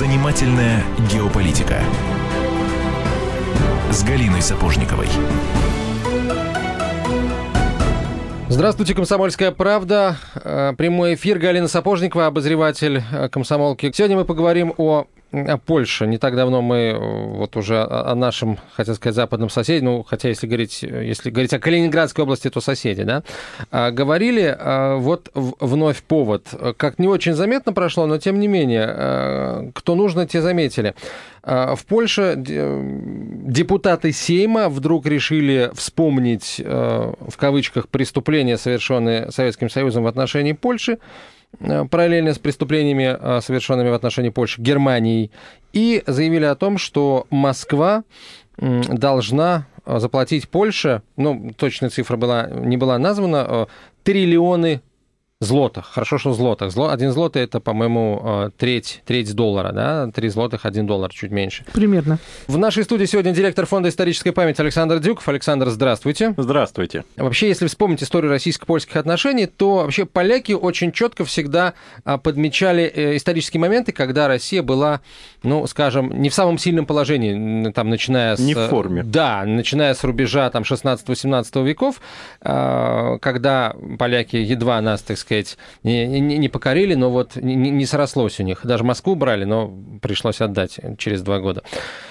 [0.00, 1.78] Занимательная геополитика
[3.90, 5.08] с Галиной Сапожниковой.
[8.48, 10.16] Здравствуйте, «Комсомольская правда».
[10.36, 11.38] Э, прямой эфир.
[11.38, 13.92] Галина Сапожникова, обозреватель э, «Комсомолки».
[13.94, 16.06] Сегодня мы поговорим о о Польше.
[16.06, 20.28] Не так давно мы э, вот уже о нашем, хотел сказать, западном соседе, ну, хотя
[20.28, 23.22] если говорить, если говорить о Калининградской области, то соседи, да,
[23.70, 24.56] а, говорили,
[24.98, 26.46] вот вновь повод.
[26.76, 30.94] Как не очень заметно прошло, но тем не менее, кто нужно, те заметили.
[31.42, 40.52] В Польше депутаты Сейма вдруг решили вспомнить, в кавычках, преступления, совершенные Советским Союзом в отношении
[40.52, 45.30] Польши, Э, параллельно с преступлениями, э, совершенными в отношении Польши, Германией,
[45.72, 48.04] и заявили о том, что Москва
[48.56, 53.68] должна э, заплатить Польше, ну, точная цифра была, не была названа,
[54.02, 54.80] триллионы
[55.40, 55.86] злотых.
[55.86, 56.70] Хорошо, что злотых.
[56.70, 60.10] Зло, один злотый это, по-моему, э, треть, треть доллара, да?
[60.14, 61.64] Три злотых, один доллар, чуть меньше.
[61.72, 62.18] Примерно.
[62.46, 65.26] В нашей студии сегодня директор Фонда исторической памяти Александр Дюков.
[65.30, 66.34] Александр, здравствуйте.
[66.36, 67.04] Здравствуйте.
[67.16, 71.72] Вообще, если вспомнить историю российско-польских отношений, то вообще поляки очень четко всегда
[72.04, 75.00] а, подмечали э, исторические моменты, когда Россия была,
[75.42, 78.40] ну, скажем, не в самом сильном положении, там, начиная с...
[78.40, 79.04] Не в форме.
[79.04, 81.98] Да, начиная с рубежа, там, 16-17 веков,
[82.42, 87.54] а, когда поляки едва нас, так сказать, сказать, не, не, не покорили, но вот не,
[87.54, 88.66] не срослось у них.
[88.66, 91.62] Даже Москву брали, но пришлось отдать через два года.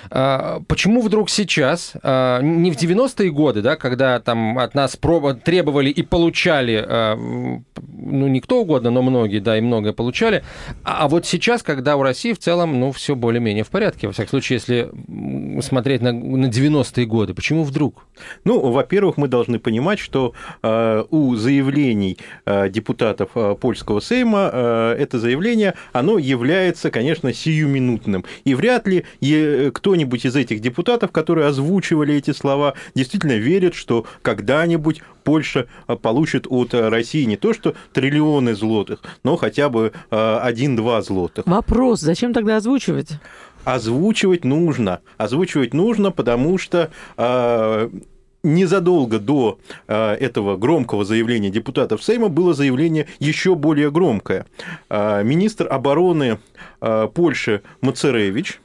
[0.09, 4.97] А, почему вдруг сейчас, а, не в 90-е годы, да, когда там от нас
[5.43, 10.43] требовали и получали, а, ну, не кто угодно, но многие, да, и многое получали,
[10.83, 14.13] а, а вот сейчас, когда у России в целом, ну, все более-менее в порядке, во
[14.13, 18.05] всяком случае, если смотреть на, на 90-е годы, почему вдруг?
[18.45, 24.49] Ну, во-первых, мы должны понимать, что э, у заявлений э, депутатов депутатов э, польского Сейма
[24.51, 28.25] э, это заявление, оно является, конечно, сиюминутным.
[28.43, 29.05] И вряд ли
[29.73, 36.45] кто-нибудь из этих депутатов, которые озвучивали эти слова, действительно верит, что когда-нибудь Польша э, получит
[36.49, 41.47] от России не то что триллионы злотых, но хотя бы 1-2 злотых.
[41.47, 43.11] Вопрос, зачем тогда озвучивать?
[43.65, 44.99] Озвучивать нужно.
[45.17, 46.89] Озвучивать нужно, потому что
[48.43, 54.45] незадолго до э, этого громкого заявления депутатов Сейма было заявление еще более громкое.
[54.89, 56.39] Э, министр обороны
[56.81, 58.59] э, Польши Мацеревич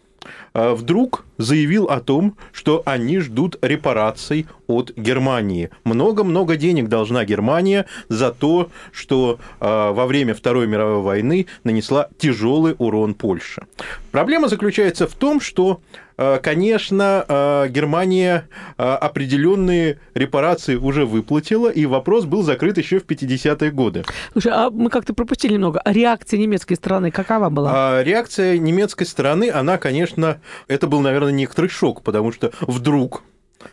[0.55, 5.71] вдруг заявил о том, что они ждут репараций от Германии.
[5.85, 13.15] Много-много денег должна Германия за то, что во время Второй мировой войны нанесла тяжелый урон
[13.15, 13.65] Польше.
[14.13, 15.81] Проблема заключается в том, что
[16.17, 18.49] Э, конечно, э, Германия
[18.79, 24.05] э, определенные репарации уже выплатила, и вопрос был закрыт еще в 50-е годы.
[24.33, 25.81] Слушай, а мы как-то пропустили немного.
[25.85, 27.73] А реакция немецкой стороны какова была?
[27.75, 33.23] А реакция немецкой стороны, она, конечно, это был, наверное, некоторый шок, потому что вдруг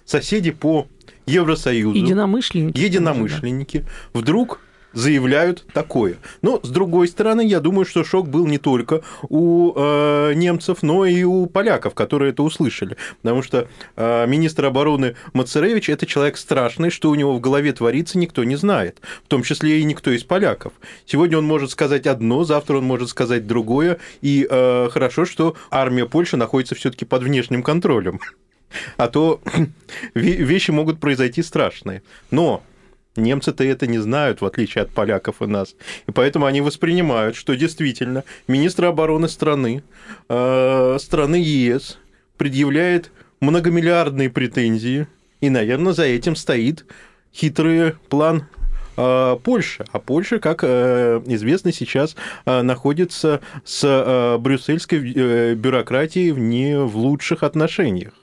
[0.06, 0.88] соседи по
[1.26, 4.60] Евросоюзу, единомышленники, единомышленники вдруг
[4.94, 6.18] заявляют такое.
[6.42, 11.06] Но, с другой стороны, я думаю, что шок был не только у э, немцев, но
[11.06, 12.98] и у поляков, которые это услышали.
[13.22, 18.18] Потому что э, министр обороны Мацаревич– это человек страшный, что у него в голове творится,
[18.18, 19.02] никто не знает.
[19.24, 20.74] В том числе и никто из поляков.
[21.06, 24.00] Сегодня он может сказать одно, завтра он может сказать другое.
[24.22, 28.20] И э, хорошо, что армия Польши находится все таки под внешним контролем.
[28.98, 29.42] А то
[30.14, 32.04] вещи могут произойти страшные.
[32.30, 32.64] Но
[33.18, 35.76] Немцы-то это не знают, в отличие от поляков и нас.
[36.08, 39.84] И поэтому они воспринимают, что действительно министр обороны страны,
[40.30, 42.00] э, страны ЕС
[42.38, 43.12] предъявляет
[43.42, 45.08] многомиллиардные претензии,
[45.42, 46.86] и, наверное, за этим стоит
[47.34, 48.46] хитрый план
[48.96, 49.86] э, Польши.
[49.92, 58.14] А Польша, как э, известно, сейчас находится с брюссельской бюрократией не в лучших отношениях.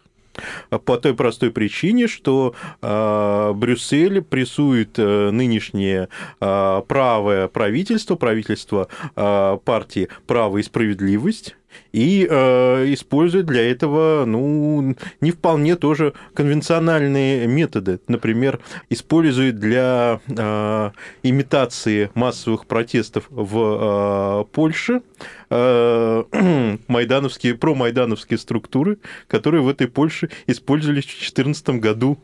[0.84, 6.08] По той простой причине, что э, Брюссель прессует э, нынешнее
[6.40, 11.56] э, правое правительство, правительство партии «Право и справедливость»,
[11.92, 18.00] и э, использует для этого ну, не вполне тоже конвенциональные методы.
[18.08, 18.60] Например,
[18.90, 20.90] использует для э,
[21.22, 25.02] имитации массовых протестов в э, Польше
[25.50, 26.24] э,
[26.88, 32.18] майдановские, промайдановские структуры, которые в этой Польше использовались в 2014 году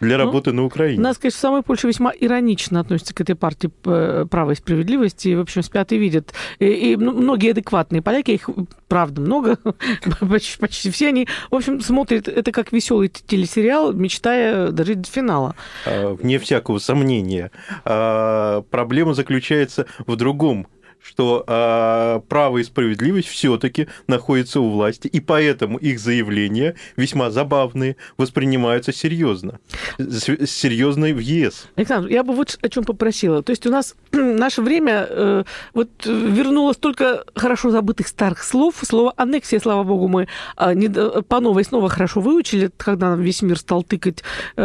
[0.00, 1.00] для ну, работы ну, на Украине.
[1.00, 5.28] Надо сказать, что самая Польша весьма иронично относится к этой партии э, права и справедливости,
[5.28, 6.34] и, в общем, спят и видят.
[6.58, 8.48] И, и ну, многие адекватные поляки, их,
[8.88, 9.58] правда, много,
[10.20, 15.54] почти, почти все они, в общем, смотрят это как веселый телесериал, мечтая дожить до финала.
[15.86, 17.50] А, вне всякого сомнения.
[17.84, 20.66] А, проблема заключается в другом
[21.04, 27.96] что э, право и справедливость все-таки находятся у власти, и поэтому их заявления весьма забавные
[28.16, 29.60] воспринимаются серьезно,
[29.98, 31.68] серьезно в ЕС.
[31.76, 33.42] Александр, я бы вот о чем попросила.
[33.42, 38.76] То есть у нас наше время э, вот вернуло столько хорошо забытых старых слов.
[38.82, 40.26] Слово аннексия, слава богу, мы
[40.56, 44.22] э, не, по новой снова хорошо выучили, когда нам весь мир стал тыкать,
[44.56, 44.62] э,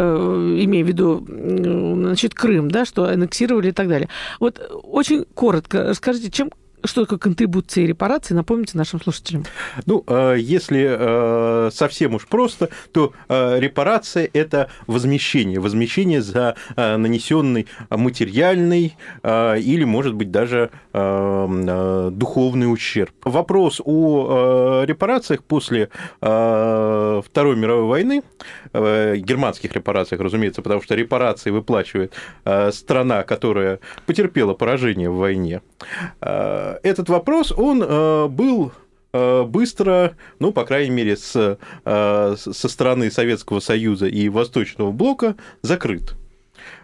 [0.62, 4.08] имея в виду, значит, Крым, да, что аннексировали и так далее.
[4.38, 6.50] Вот очень коротко скажите, чем
[6.84, 9.44] что такое контрибуция и репарации, напомните нашим слушателям.
[9.86, 15.60] Ну, э, если э, совсем уж просто, то э, репарация– это возмещение.
[15.60, 23.12] Возмещение за нанесенный материальный или, может быть, даже духовный ущерб.
[23.24, 25.88] Вопрос о репарациях после
[26.20, 28.22] Второй мировой войны,
[28.72, 32.14] германских репарациях, разумеется, потому что репарации выплачивает
[32.72, 35.62] страна, которая потерпела поражение в войне,
[36.82, 38.72] этот вопрос, он э, был
[39.12, 45.36] э, быстро, ну, по крайней мере, с, э, со стороны Советского Союза и Восточного Блока
[45.62, 46.14] закрыт.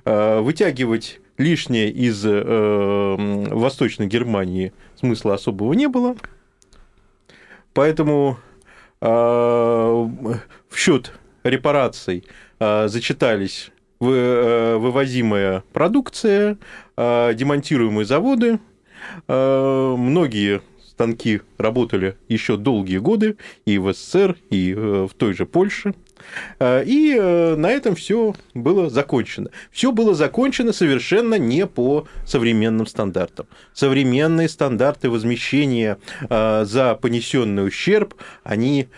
[0.05, 6.17] Вытягивать лишнее из Восточной Германии смысла особого не было.
[7.75, 8.38] Поэтому
[9.00, 10.11] в
[10.75, 11.12] счет
[11.44, 12.25] репараций
[12.59, 16.56] зачитались вывозимая продукция,
[16.97, 18.61] демонтируемые заводы–
[19.29, 20.61] многие
[20.97, 23.37] станки работали еще долгие годы
[23.67, 25.94] и в СССР, и э, в той же Польше.
[26.58, 29.50] Э, и на этом все было закончено.
[29.70, 33.47] Все было закончено совершенно не по современным стандартам.
[33.75, 35.99] Современные стандарты возмещения
[36.31, 38.88] за понесенный ущерб, они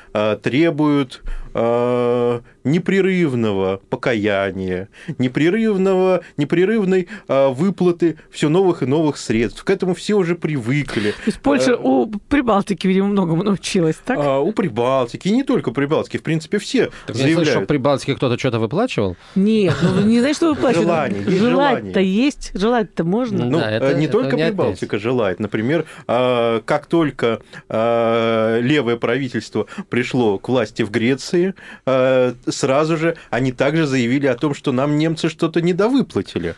[0.43, 1.21] требуют
[1.61, 4.89] Э, непрерывного покаяния,
[5.19, 9.65] непрерывного, непрерывной э, выплаты все новых и новых средств.
[9.65, 11.13] К этому все уже привыкли.
[11.13, 14.19] То есть Польша э, у Прибалтики, видимо, многому научилась, так?
[14.21, 17.39] А, у Прибалтики, и не только Прибалтики, в принципе, все так заявляют.
[17.39, 19.17] Я слышу, что Прибалтике кто-то что-то выплачивал?
[19.35, 20.85] Нет, ну не знаешь, что выплачивать.
[20.85, 23.45] Желание, Желать-то есть, желать-то можно.
[23.45, 25.03] Ну, да, это, не это только не Прибалтика отнять.
[25.03, 25.41] желает.
[25.41, 31.55] Например, как только левое правительство пришло к власти в Греции,
[31.87, 36.57] Э, сразу же они также заявили о том, что нам немцы что-то недовыплатили.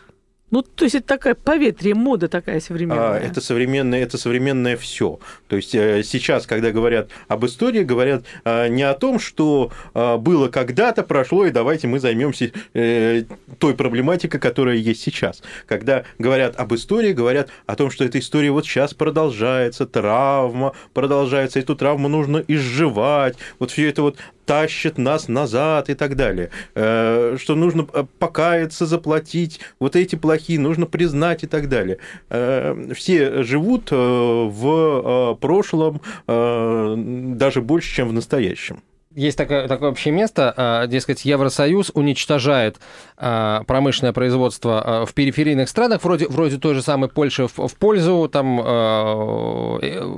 [0.51, 3.13] Ну, то есть это такая поветрие, мода такая современная.
[3.13, 5.19] А, это современное, это современное все.
[5.49, 10.49] То есть э, сейчас, когда говорят об истории, говорят э, не о том, что было
[10.49, 15.43] когда-то, прошло, и давайте мы займемся той проблематикой, которая есть сейчас.
[15.67, 21.59] Когда говорят об истории, говорят о том, что эта история вот сейчас продолжается, травма продолжается,
[21.59, 23.37] эту травму нужно изживать.
[23.59, 24.17] Вот все это вот
[24.51, 30.40] тащит нас назад и так далее, э, что нужно э, покаяться, заплатить, вот эти плохие
[30.49, 31.99] нужно признать и так далее.
[32.29, 38.83] Э, все живут в прошлом даже больше, чем в настоящем.
[39.17, 42.77] Есть такое, такое общее место, а, дескать, Евросоюз уничтожает
[43.17, 47.75] а, промышленное производство а, в периферийных странах, вроде, вроде той же самой Польши, в, в
[47.75, 50.17] пользу там, э,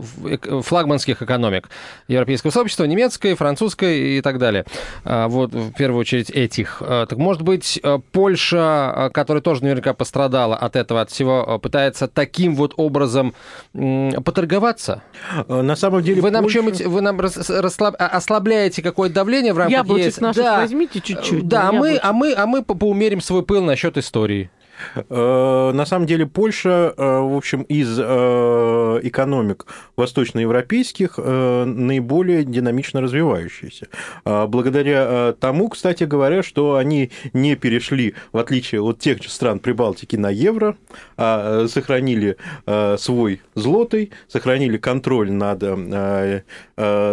[0.62, 1.70] флагманских экономик
[2.06, 4.66] Европейского сообщества, немецкой, французской и так далее.
[5.04, 6.82] Вот, в первую очередь, этих.
[6.86, 7.80] Так, может быть,
[8.12, 13.32] Польша, которая тоже наверняка пострадала от этого, от всего, пытается таким вот образом
[13.72, 15.02] поторговаться?
[15.49, 16.20] На самом деле...
[16.20, 16.61] Вы нам, Польша...
[16.61, 17.94] вы нам расслаб...
[17.99, 20.20] ослабляете возьмите какое-то давление в рамках Яблочек ЕС.
[20.20, 21.48] наших да, возьмите чуть-чуть.
[21.48, 24.50] Да, а мы, а, мы, а мы поумерим свой пыл насчет истории.
[25.09, 33.88] Э, на самом деле Польша, э, в общем, из э, экономик восточноевропейских наиболее динамично развивающаяся.
[34.25, 40.17] Благодаря тому, кстати говоря, что они не перешли, в отличие от тех же стран Прибалтики,
[40.17, 40.76] на евро,
[41.17, 42.37] а сохранили
[42.97, 45.61] свой злотый, сохранили контроль над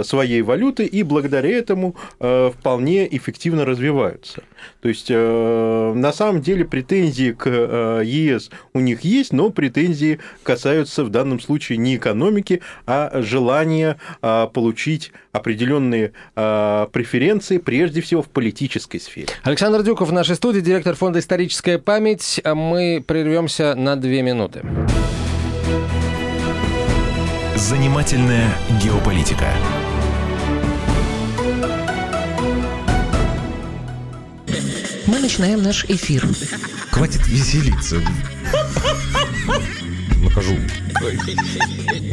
[0.06, 4.44] своей валютой и благодаря этому вполне эффективно развиваются.
[4.82, 11.04] То есть, на самом деле, претензии к Э, ЕС у них есть, но претензии касаются
[11.04, 18.30] в данном случае не экономики, а желания э, получить определенные э, преференции, прежде всего в
[18.30, 19.28] политической сфере.
[19.44, 22.42] Александр Дюков в нашей студии, директор фонда «Историческая память».
[22.44, 24.64] Мы прервемся на две минуты.
[27.56, 28.48] Занимательная
[28.82, 29.48] геополитика.
[35.10, 36.24] Мы начинаем наш эфир.
[36.92, 38.00] Хватит веселиться.
[40.22, 40.56] Нахожу.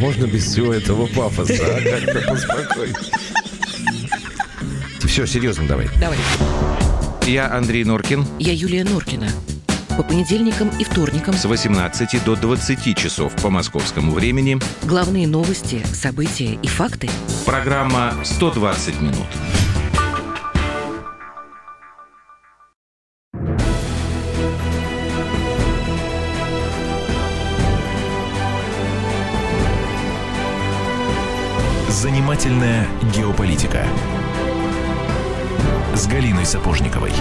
[0.01, 1.81] Можно без всего этого пафоса, а?
[1.83, 2.97] Как-то поспокойнее.
[5.05, 5.91] Все, серьезно давай.
[6.01, 6.17] Давай.
[7.27, 8.25] Я Андрей Норкин.
[8.39, 9.29] Я Юлия Норкина.
[9.99, 11.35] по понедельникам и вторникам.
[11.35, 14.59] С 18 до 20 часов по московскому времени.
[14.85, 17.11] Главные новости, события и факты.
[17.45, 19.27] Программа «120 минут».
[32.27, 33.85] Занимательная геополитика
[35.95, 37.13] с Галиной Сапожниковой.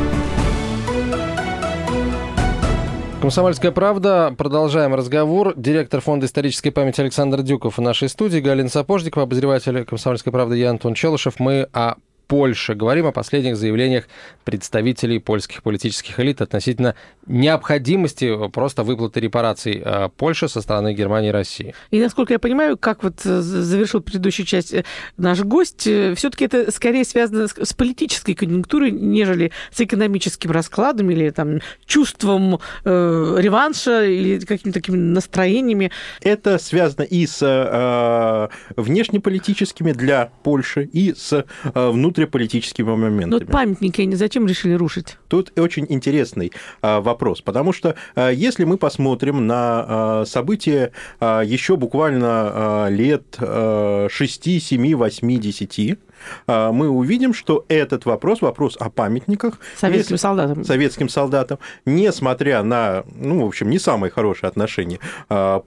[3.21, 4.33] Комсомольская правда.
[4.35, 5.53] Продолжаем разговор.
[5.55, 10.71] Директор Фонда исторической памяти Александр Дюков в нашей студии, Галина Сапожникова, обозреватель Комсомольской правды я
[10.71, 11.35] Антон Челышев.
[11.37, 11.97] Мы о
[12.27, 12.73] Польши.
[12.75, 14.07] Говорим о последних заявлениях
[14.43, 21.31] представителей польских политических элит относительно необходимости просто выплаты репараций э, Польши со стороны Германии и
[21.31, 21.73] России.
[21.91, 24.83] И, насколько я понимаю, как вот э, завершил предыдущую часть э,
[25.17, 31.59] наш гость, все-таки это скорее связано с политической конъюнктурой, нежели с экономическим раскладом или там
[31.85, 35.91] чувством э, реванша или какими-то такими настроениями.
[36.21, 43.25] Это связано и с э, внешнеполитическими для Польши, и с э, внутриполитическими моментами.
[43.25, 45.17] Но вот памятники они зачем решили рушить?
[45.27, 51.77] Тут очень интересный а, вопрос, потому что а, если мы посмотрим на а, события еще
[51.77, 55.99] буквально лет 6, 7, 8, 10,
[56.47, 63.43] мы увидим, что этот вопрос, вопрос о памятниках советским солдатам, советским солдатам, несмотря на, ну,
[63.43, 64.99] в общем, не самые хорошие отношения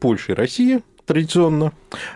[0.01, 1.73] Польши и России традиционно,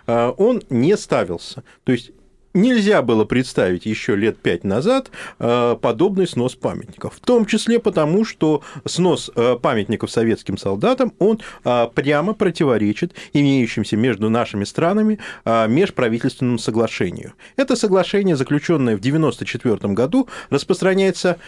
[0.07, 1.63] он не ставился.
[1.85, 2.13] То есть
[2.55, 7.15] нельзя было представить еще лет пять назад э, подобный снос памятников.
[7.15, 13.97] В том числе потому, что снос э, памятников советским солдатам, он э, прямо противоречит имеющимся
[13.97, 17.35] между нашими странами межправительственному соглашению.
[17.57, 21.39] Это соглашение, заключенное в 1994 году, распространяется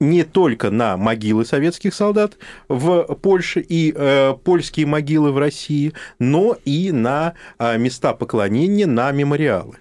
[0.00, 2.36] не только на могилы советских солдат
[2.68, 9.10] в Польше и э, польские могилы в России, но и на э, места поклонения, на
[9.12, 9.76] мемориалы.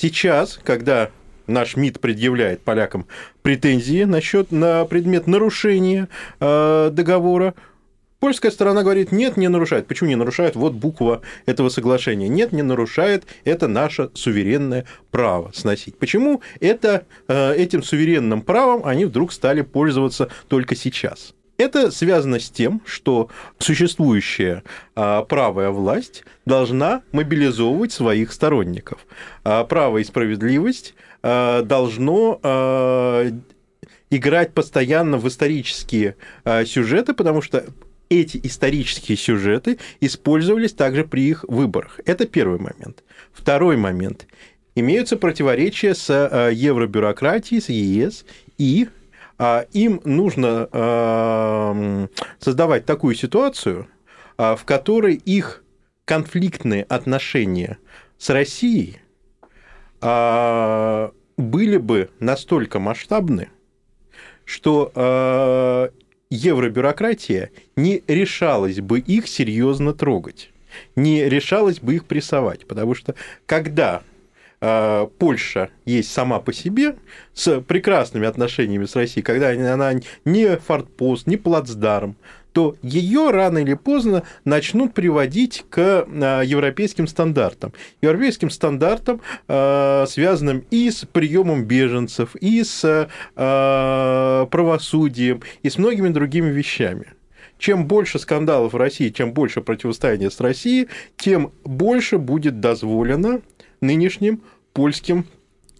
[0.00, 1.10] Сейчас, когда
[1.46, 3.06] наш МИД предъявляет полякам
[3.42, 6.08] претензии насчет на предмет нарушения
[6.40, 7.54] э, договора,
[8.18, 9.86] Польская сторона говорит, нет, не нарушает.
[9.86, 10.54] Почему не нарушает?
[10.54, 12.28] Вот буква этого соглашения.
[12.28, 13.24] Нет, не нарушает.
[13.44, 15.98] Это наше суверенное право сносить.
[15.98, 21.34] Почему это, э, этим суверенным правом они вдруг стали пользоваться только сейчас?
[21.60, 24.62] Это связано с тем, что существующая
[24.94, 29.06] а, правая власть должна мобилизовывать своих сторонников.
[29.44, 32.40] А, право и справедливость а, должно
[34.08, 36.16] играть постоянно в исторические
[36.64, 37.66] сюжеты, потому что
[38.08, 42.00] эти исторические сюжеты использовались также при их выборах.
[42.06, 43.04] Это первый момент.
[43.34, 44.26] Второй момент.
[44.74, 48.24] Имеются противоречия с евробюрократией, с ЕС
[48.56, 48.99] и а,
[49.72, 50.68] им нужно
[52.38, 53.88] создавать такую ситуацию,
[54.42, 55.62] а, в которой их
[56.06, 57.76] конфликтные отношения
[58.16, 59.00] с Россией
[60.00, 63.50] а, были бы настолько масштабны,
[64.46, 65.90] что
[66.30, 70.50] евробюрократия не решалась бы их серьезно трогать,
[70.96, 74.02] не решалась бы их прессовать, потому что когда
[74.60, 76.96] Польша есть сама по себе,
[77.32, 79.94] с прекрасными отношениями с Россией, когда она
[80.26, 82.16] не фортпост, не плацдарм,
[82.52, 87.72] то ее рано или поздно начнут приводить к э, европейским стандартам.
[88.02, 96.50] Европейским стандартам, э, связанным и с приемом беженцев, и с правосудием, и с многими другими
[96.50, 97.14] вещами
[97.58, 100.88] чем больше скандалов в России, чем больше противостояния с Россией,
[101.18, 103.42] тем больше будет дозволено
[103.80, 105.26] нынешним польским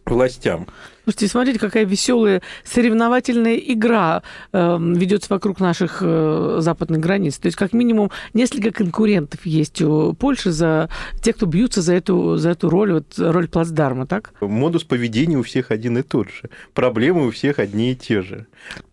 [0.07, 0.67] властям.
[1.05, 7.39] Слушайте, смотрите, какая веселая соревновательная игра э, ведется вокруг наших э, западных границ.
[7.39, 10.89] То есть, как минимум, несколько конкурентов есть у Польши за
[11.23, 14.33] тех, кто бьются за эту, за эту роль, вот, роль плацдарма, так?
[14.41, 16.51] Модус поведения у всех один и тот же.
[16.75, 18.47] Проблемы у всех одни и те же.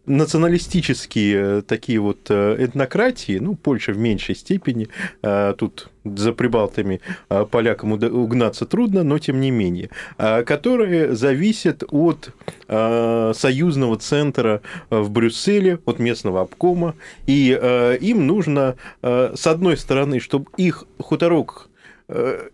[0.06, 4.88] Националистические э, такие вот э, этнократии, ну, Польша в меньшей степени,
[5.22, 7.02] э, тут за прибалтами
[7.52, 12.32] полякам угнаться трудно, но тем не менее, которые зависят от
[12.68, 16.96] э, союзного центра э, в Брюсселе, от местного обкома,
[17.26, 21.70] и э, им нужно, с одной стороны, чтобы их хуторок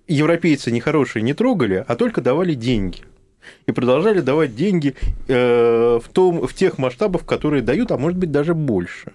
[0.07, 3.01] европейцы нехорошие не трогали, а только давали деньги
[3.67, 4.95] и продолжали давать деньги
[5.27, 9.13] в, том, в тех масштабах, которые дают, а может быть даже больше.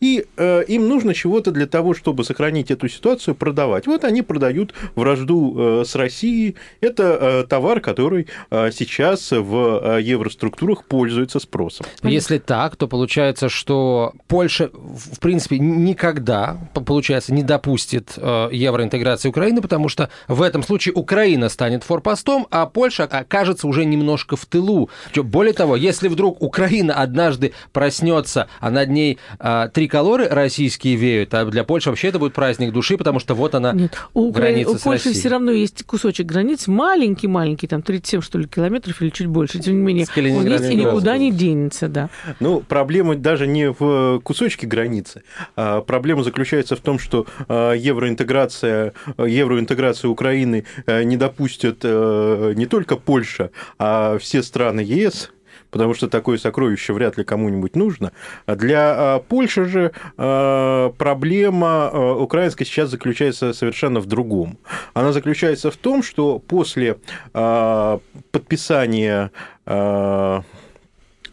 [0.00, 3.86] И э, им нужно чего-то для того, чтобы сохранить эту ситуацию, продавать.
[3.86, 6.56] Вот они продают вражду э, с Россией.
[6.80, 11.86] Это э, товар, который э, сейчас в э, евроструктурах пользуется спросом.
[12.02, 19.60] Если так, то получается, что Польша, в принципе, никогда, получается, не допустит э, евроинтеграции Украины,
[19.60, 24.90] потому что в этом случае Украина станет форпостом, а Польша окажется уже немножко в тылу.
[25.14, 31.44] Более того, если вдруг Украина однажды проснется, а над ней э, триколоры российские веют, а
[31.44, 34.70] для Польши вообще это будет праздник души, потому что вот она Нет, у, Укра- граница
[34.70, 35.20] у с Польши Россией.
[35.20, 39.58] все равно есть кусочек границ, маленький-маленький, там 37, что ли, километров или чуть больше.
[39.58, 42.10] Тем не менее, он есть и никуда не денется, да.
[42.40, 45.22] Ну, проблема даже не в кусочке границы.
[45.56, 52.66] А проблема заключается в том, что а, евроинтеграция, а, евроинтеграция Украины не допустят а, не
[52.66, 55.30] только Польша, а все страны ЕС
[55.72, 58.12] потому что такое сокровище вряд ли кому-нибудь нужно.
[58.46, 64.58] А Для а, Польши же а, проблема украинская сейчас заключается совершенно в другом.
[64.94, 66.98] Она заключается в том, что после
[67.32, 69.30] подписания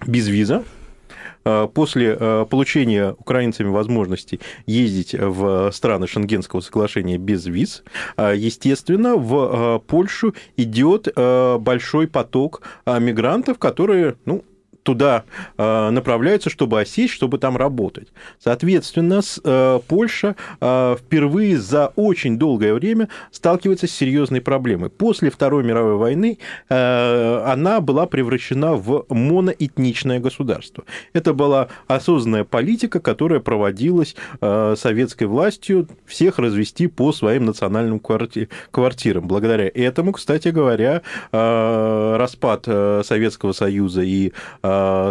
[0.05, 0.63] безвиза,
[1.43, 7.83] после а, получения украинцами возможности ездить в страны Шенгенского соглашения без виз,
[8.17, 14.43] а, естественно, в Польшу идет большой поток мигрантов, которые, ну,
[14.89, 15.23] туда
[15.59, 18.07] э, направляются, чтобы осесть, чтобы там работать.
[18.43, 24.89] Соответственно, э, Польша э, впервые за очень долгое время сталкивается с серьезной проблемой.
[24.89, 30.83] После Второй мировой войны она была превращена в моноэтничное государство.
[31.13, 39.27] Это была осознанная политика, которая проводилась советской властью всех развести по своим национальным кварти- квартирам.
[39.27, 44.31] Благодаря этому, кстати говоря, распад Советского Союза и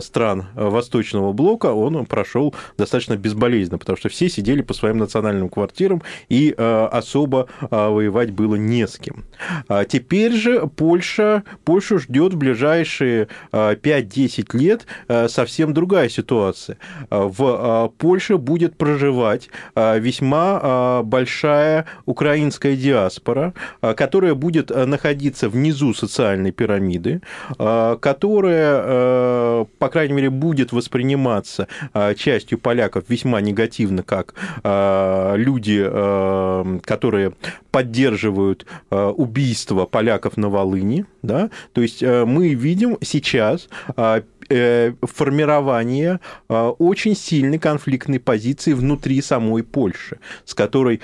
[0.03, 6.03] стран Восточного блока, он прошел достаточно безболезненно, потому что все сидели по своим национальным квартирам,
[6.29, 9.25] и э, особо э, воевать было не с кем.
[9.69, 16.79] А Теперь же Польша, Польшу ждет в ближайшие э, 5-10 лет э, совсем другая ситуация.
[17.11, 24.71] Э, В э, Польше будет проживать э, весьма э, большая украинская диаспора, э, которая будет
[24.71, 27.21] э, находиться внизу социальной пирамиды,
[27.59, 29.48] э, которая, э,
[29.79, 37.33] по крайней мере, будет восприниматься э, частью поляков весьма негативно, как э, люди, э, которые
[37.71, 41.05] поддерживают убийство поляков на Волыни.
[41.23, 41.51] Да?
[41.73, 50.55] То есть мы видим сейчас э, формирование очень сильной конфликтной позиции внутри самой Польши, с
[50.55, 51.01] которой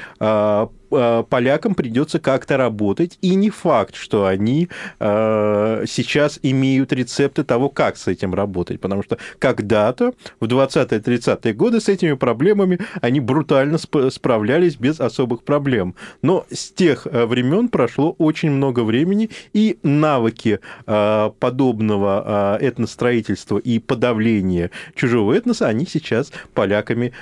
[1.28, 4.68] полякам придется как-то работать, и не факт, что они
[5.00, 11.80] э, сейчас имеют рецепты того, как с этим работать, потому что когда-то, в 20-30-е годы,
[11.80, 15.94] с этими проблемами они брутально сп- справлялись без особых проблем.
[16.22, 24.70] Но с тех э, времен прошло очень много времени, и навыки подобного этностроительства и подавления
[24.94, 27.12] чужого этноса, они сейчас поляками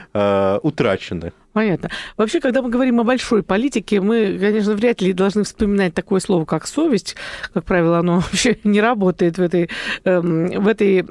[0.63, 1.33] утрачены.
[1.53, 1.91] Понятно.
[2.17, 6.47] Вообще, когда мы говорим о большой политике, мы, конечно, вряд ли должны вспоминать такое слово,
[6.47, 7.15] как совесть.
[7.53, 9.69] Как правило, оно вообще не работает в этой,
[10.05, 11.03] эм, в этой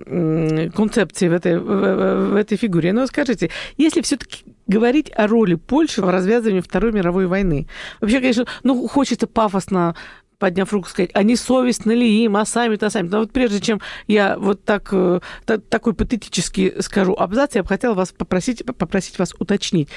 [0.72, 2.92] концепции, в этой, в, этой фигуре.
[2.92, 7.68] Но скажите, если все-таки говорить о роли Польши в развязывании Второй мировой войны,
[8.00, 9.96] вообще, конечно, ну, хочется пафосно
[10.40, 13.08] подняв руку, сказать, а не совестно ли им, а сами-то сами.
[13.10, 17.70] Но вот прежде чем я вот так, э, та- такой патетически скажу абзац, я бы
[17.70, 19.88] хотела вас попросить, попросить вас уточнить.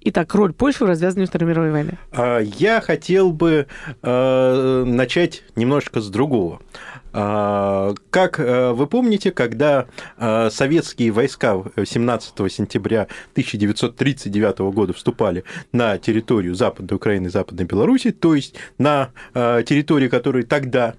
[0.00, 1.98] Итак, роль Польши в развязывании Второй мировой войны.
[2.12, 3.66] А, Я хотел бы
[4.02, 6.60] э, начать немножко с другого.
[7.12, 15.98] А, Как э, вы помните, когда э, советские войска 17 сентября 1939 года вступали на
[15.98, 20.94] территорию Западной Украины и Западной Беларуси, то есть на э, территории, которые тогда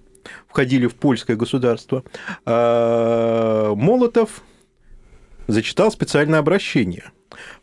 [0.48, 2.04] входили в польское государство,
[2.46, 4.42] э, Молотов
[5.48, 7.12] зачитал специальное обращение,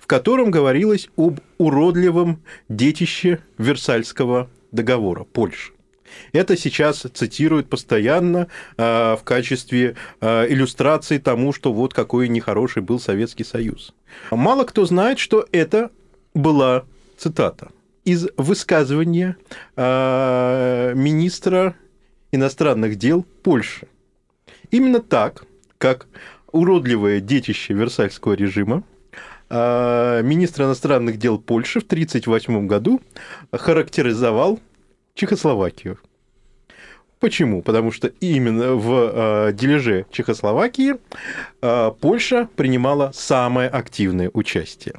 [0.06, 5.72] в котором говорилось об уродливом детище Версальского договора Польши.
[6.30, 13.00] Это сейчас цитируют постоянно э, в качестве э, иллюстрации тому, что вот какой нехороший был
[13.00, 13.94] Советский Союз.
[14.30, 15.90] Мало кто знает, что это
[16.34, 16.84] была
[17.18, 17.70] цитата
[18.04, 19.36] из высказывания
[19.74, 21.74] э, министра
[22.30, 23.88] иностранных дел Польши.
[24.70, 25.46] Именно так,
[25.78, 26.06] как
[26.52, 28.84] уродливое детище Версальского режима,
[29.48, 33.00] министр иностранных дел Польши в 1938 году
[33.52, 34.58] характеризовал
[35.14, 35.98] Чехословакию.
[37.18, 37.62] Почему?
[37.62, 40.96] Потому что именно в э, дележе Чехословакии
[41.62, 44.94] э, Польша принимала самое активное участие.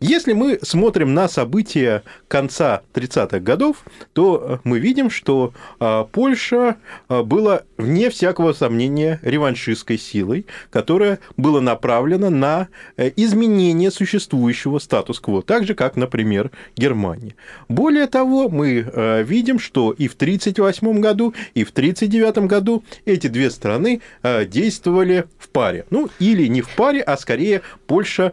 [0.00, 3.84] Если мы смотрим на события конца 30-х годов,
[4.14, 6.78] то э, мы видим, что э, Польша
[7.10, 15.66] э, была, вне всякого сомнения, реваншистской силой, которая была направлена на изменение существующего статус-кво, так
[15.66, 17.34] же, как, например, Германия.
[17.68, 23.50] Более того, мы видим, что и в 1938 году, и в 1939 году эти две
[23.50, 25.84] страны действовали в паре.
[25.90, 28.32] Ну, или не в паре, а скорее Польша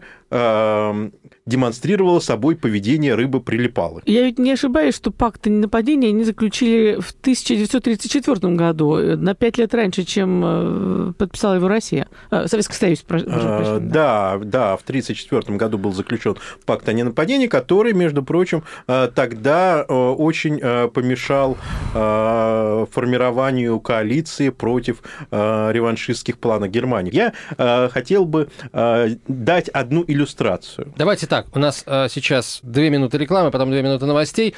[1.47, 4.03] демонстрировала собой поведение рыбы-прилипалы.
[4.05, 9.57] Я ведь не ошибаюсь, что пакт о ненападении они заключили в 1934 году, на пять
[9.57, 12.07] лет раньше, чем э, подписала его Россия.
[12.29, 13.79] Э, Советский Союз, прошу а, прощения.
[13.79, 19.83] Да, да, в 1934 году был заключен пакт о ненападении, который, между прочим, э, тогда
[19.83, 21.57] очень помешал
[21.93, 27.13] формированию коалиции против реваншистских планов Германии.
[27.13, 28.49] Я хотел бы
[29.27, 30.93] дать одну иллюстрацию.
[30.97, 34.55] Давайте так так, у нас э, сейчас две минуты рекламы, потом две минуты новостей.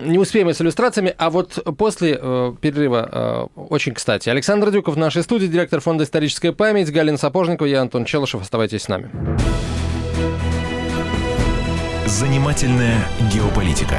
[0.00, 4.30] Не успеем мы с иллюстрациями, а вот после э, перерыва э, очень кстати.
[4.30, 8.40] Александр Дюков в нашей студии, директор фонда «Историческая память», Галина Сапожникова, я Антон Челышев.
[8.40, 9.10] Оставайтесь с нами.
[12.06, 13.98] Занимательная геополитика.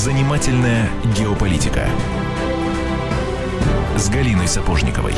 [0.00, 1.86] Занимательная геополитика
[3.98, 5.12] с Галиной Сапожниковой.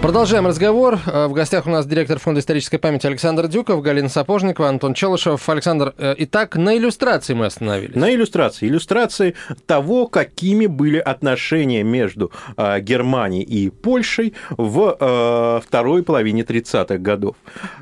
[0.00, 1.00] Продолжаем разговор.
[1.04, 5.48] Э, в гостях у нас директор Фонда исторической памяти Александр Дюков, Галина Сапожникова, Антон Челышев.
[5.48, 7.96] Александр, э, итак, на иллюстрации мы остановились.
[7.96, 8.68] На иллюстрации.
[8.68, 9.34] Иллюстрации
[9.66, 17.34] того, какими были отношения между э, Германией и Польшей в второй половине 30-х годов.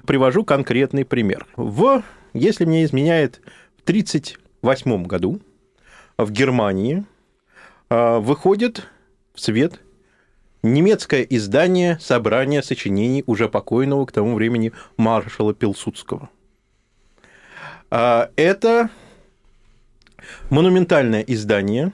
[0.07, 1.47] Привожу конкретный пример.
[1.57, 2.03] В,
[2.33, 3.43] если мне изменяет
[3.85, 5.41] 1938 году
[6.17, 7.05] в Германии
[7.91, 8.87] а, выходит
[9.35, 9.81] в свет
[10.63, 16.31] немецкое издание собрания сочинений уже покойного к тому времени маршала Пилсудского.
[17.91, 18.89] А, это
[20.49, 21.93] монументальное издание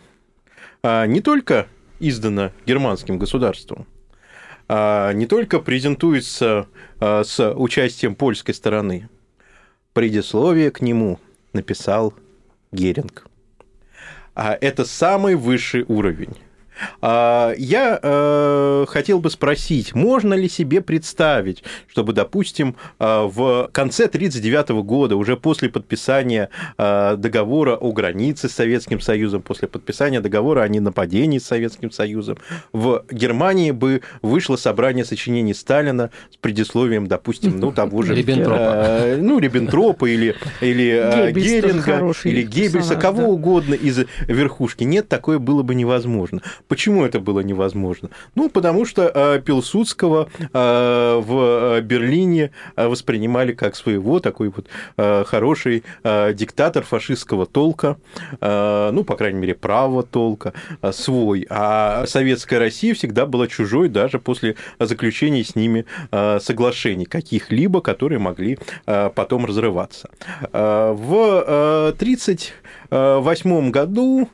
[0.82, 1.68] а, не только
[2.00, 3.86] издано германским государством,
[4.68, 6.68] не только презентуется
[7.00, 9.08] с участием польской стороны,
[9.94, 11.18] предисловие к нему
[11.58, 12.14] написал
[12.72, 13.26] Геринг.
[14.34, 16.36] А это самый высший уровень.
[17.00, 24.04] А, я э, хотел бы спросить, можно ли себе представить, чтобы, допустим, э, в конце
[24.04, 30.62] 1939 года, уже после подписания э, договора о границе с Советским Союзом, после подписания договора
[30.62, 32.38] о ненападении с Советским Союзом,
[32.72, 38.14] в Германии бы вышло собрание сочинений Сталина с предисловием, допустим, ну, того же...
[38.14, 39.16] Риббентропа.
[39.18, 44.84] Ну, Риббентропа или, или Геринга, или Геббельса, кого угодно из верхушки.
[44.84, 46.42] Нет, такое было бы невозможно.
[46.68, 48.10] Почему это было невозможно?
[48.34, 55.82] Ну, потому что э, Пилсудского э, в Берлине э, воспринимали как своего, такой вот хороший
[56.04, 57.96] диктатор фашистского толка,
[58.40, 60.52] ну, по крайней мере, правого толка,
[60.92, 61.46] свой.
[61.48, 65.86] А советская Россия всегда была чужой даже после заключения с ними
[66.40, 70.10] соглашений каких-либо, которые могли потом разрываться.
[70.52, 74.28] В 1938 году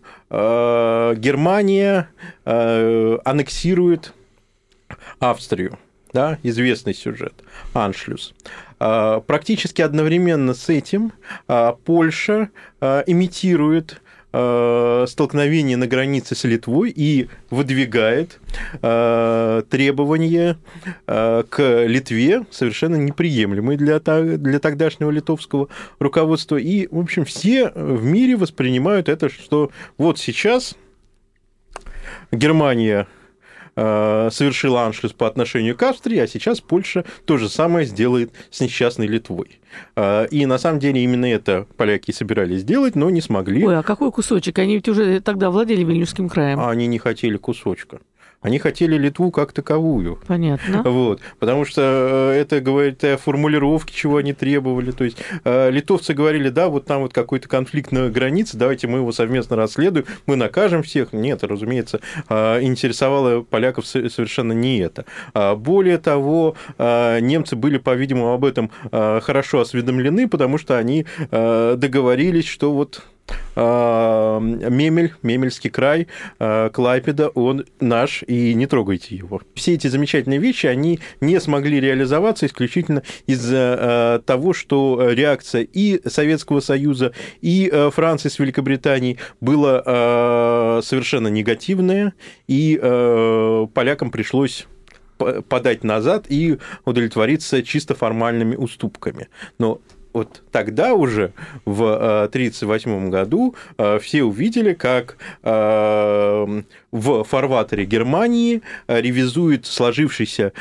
[1.16, 2.08] Германия
[2.44, 4.12] э, аннексирует
[5.18, 5.78] Австрию.
[6.12, 7.34] Да, известный сюжет,
[7.72, 8.34] Аншлюс.
[8.80, 11.12] Э, практически одновременно с этим
[11.84, 14.00] Польша имитирует
[14.34, 18.40] э, столкновение на границе с Литвой и выдвигает
[18.82, 20.58] э, требования
[21.06, 25.68] э, к Литве, совершенно неприемлемые для, для тогдашнего литовского
[26.00, 26.56] руководства.
[26.56, 30.74] И, в общем, все в мире воспринимают это, что вот сейчас
[32.32, 33.06] Германия
[33.76, 39.06] совершила аншлюс по отношению к Австрии, а сейчас Польша то же самое сделает с несчастной
[39.06, 39.60] Литвой.
[39.96, 43.64] Э, и на самом деле именно это поляки собирались сделать, но не смогли.
[43.64, 44.58] Ой, а какой кусочек?
[44.58, 46.60] Они ведь уже тогда владели Вильнюсским краем.
[46.60, 48.00] А они не хотели кусочка.
[48.44, 50.20] Они хотели Литву как таковую.
[50.26, 50.82] Понятно.
[50.94, 51.80] Вот, потому что
[52.34, 54.90] э, это говорит о формулировке, чего они требовали.
[54.90, 58.98] То есть э, литовцы говорили, да, вот там вот какой-то конфликт на границе, давайте мы
[58.98, 61.14] его совместно расследуем, мы накажем всех.
[61.14, 65.06] Нет, разумеется, э, интересовало поляков совершенно не это.
[65.32, 72.72] А Более того, немцы были, по-видимому, об этом хорошо осведомлены, потому что они договорились, что
[72.72, 73.02] вот
[73.56, 76.08] Мемель, Мемельский край,
[76.38, 79.42] а, Клайпеда, он наш, и не трогайте его.
[79.54, 86.00] Все эти замечательные вещи, они не смогли реализоваться исключительно из-за а, того, что реакция и
[86.08, 92.14] Советского Союза, и Франции с Великобританией была совершенно негативная,
[92.48, 92.76] и
[93.74, 94.66] полякам пришлось
[95.48, 99.28] подать назад и удовлетвориться чисто формальными уступками.
[99.58, 99.80] Но
[100.14, 101.32] вот тогда уже,
[101.64, 101.82] в
[102.24, 110.52] 1938 э, году, э, все увидели, как э, в фарватере Германии ревизует сложившийся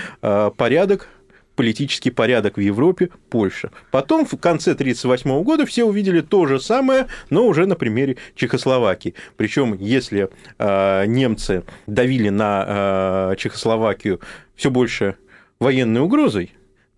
[0.57, 1.07] порядок
[1.55, 3.69] политический порядок в Европе Польша.
[3.91, 9.13] Потом, в конце 1938 года, все увидели то же самое, но уже на примере Чехословакии.
[9.37, 14.19] Причем, если э, немцы давили на э, Чехословакию
[14.55, 15.15] все больше
[15.59, 16.51] военной угрозой,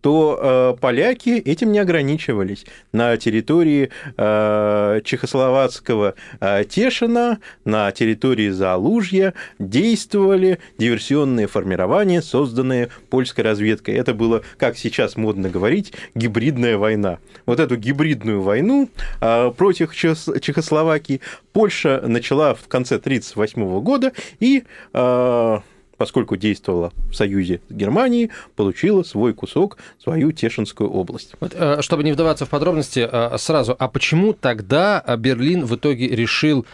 [0.05, 2.67] то э, поляки этим не ограничивались.
[2.91, 13.95] На территории э, чехословацкого э, Тешина, на территории Залужья действовали диверсионные формирования, созданные польской разведкой.
[13.95, 17.17] Это было, как сейчас модно говорить, гибридная война.
[17.47, 18.91] Вот эту гибридную войну
[19.21, 25.59] э, против Чехословакии Польша начала в конце 1938 года и э,
[25.97, 31.33] поскольку действовала в союзе с Германией, получила свой кусок, свою Тешинскую область.
[31.39, 36.07] Вот, э, чтобы не вдаваться в подробности, э, сразу, а почему тогда Берлин в итоге
[36.07, 36.65] решил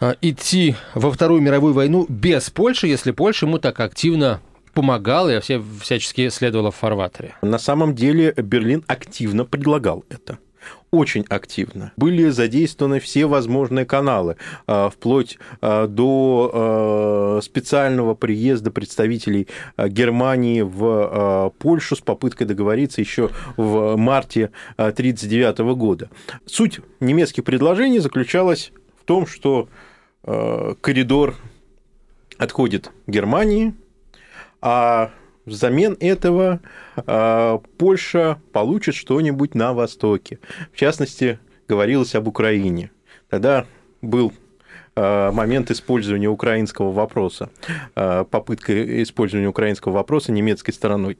[0.00, 4.40] э, идти во Вторую мировую войну без Польши, если Польша ему так активно
[4.74, 7.34] помогала и все всячески следовала в фарватере?
[7.42, 10.38] На самом деле Берлин активно предлагал это
[10.90, 11.92] очень активно.
[11.96, 21.52] Были задействованы все возможные каналы, а, вплоть а, до а, специального приезда представителей Германии в
[21.58, 26.10] Польшу с попыткой договориться еще в марте 1939 года.
[26.46, 29.68] Суть немецких предложений заключалась в том, что
[30.22, 31.36] коридор
[32.38, 33.74] отходит Германии,
[34.60, 35.10] а
[35.48, 36.60] Взамен этого
[36.96, 40.38] а, Польша получит что-нибудь на Востоке.
[40.72, 42.90] В частности, говорилось об Украине.
[43.28, 43.66] Тогда
[44.00, 44.32] был
[44.96, 47.50] а, момент использования украинского вопроса,
[47.94, 51.18] а, попытка использования украинского вопроса немецкой стороной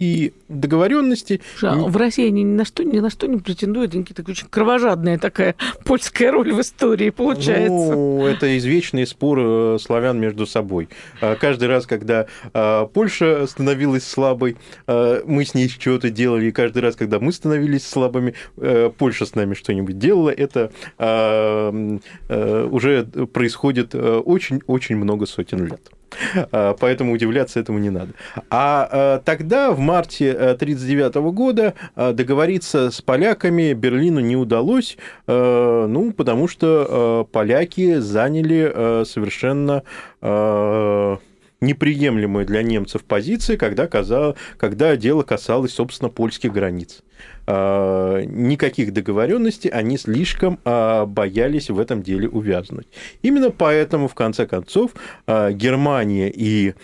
[0.00, 1.40] и договоренности.
[1.62, 4.48] А в России они ни на что, ни на что не претендуют, они какие-то очень
[4.48, 7.70] кровожадная такая польская роль в истории получается.
[7.70, 10.88] Ну, это извечный спор э, славян между собой.
[11.20, 16.78] А каждый раз, когда а, Польша становилась слабой, мы с ней что-то делали, и каждый
[16.78, 21.98] раз, когда мы становились слабыми, э, Польша с нами что-нибудь делала, это э,
[22.70, 25.90] уже происходит очень-очень много сотен лет.
[26.52, 28.12] А, поэтому удивляться этому не надо.
[28.50, 34.96] А, а тогда, в марте 1939 э, года, э, договориться с поляками Берлину не удалось,
[35.26, 39.82] э, ну, потому что поляки заняли совершенно
[41.60, 47.02] неприемлемые для немцев позиции, когда, казалось, когда дело касалось, собственно, польских границ.
[47.46, 52.86] А, никаких договоренностей они слишком а, боялись в этом деле увязнуть.
[53.22, 54.92] Именно поэтому, в конце концов,
[55.26, 56.74] а, Германия и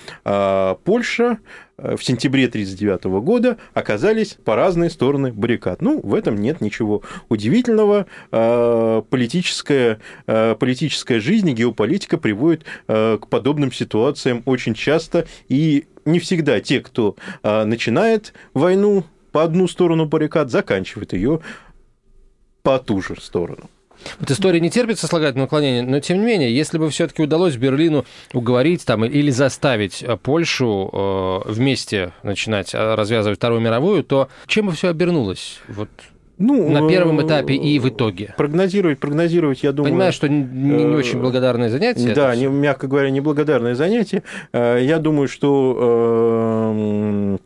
[0.85, 1.39] Польша
[1.79, 5.83] в сентябре 1939 года оказались по разные стороны баррикад.
[5.83, 8.07] Ну, в этом нет ничего удивительного.
[8.31, 16.81] Политическая, политическая жизнь и геополитика приводит к подобным ситуациям очень часто, и не всегда те,
[16.81, 21.41] кто начинает войну, по одну сторону баррикад, заканчивает ее
[22.63, 23.69] по ту же сторону.
[24.19, 28.05] Вот история не терпит сослагательного наклонения, но тем не менее, если бы все-таки удалось Берлину
[28.33, 34.67] уговорить там или заставить э, Польшу э, вместе начинать э, развязывать Вторую мировую, то чем
[34.67, 35.61] бы все обернулось?
[35.69, 35.89] Вот
[36.39, 38.35] ну, на первом этапе и в итоге.
[38.37, 39.93] Прогнозировать, прогнозировать, я думаю...
[39.93, 42.13] Понимаю, что не, не очень благодарное занятие.
[42.15, 44.23] Да, не, мягко говоря, неблагодарное занятие.
[44.53, 47.39] Я думаю, что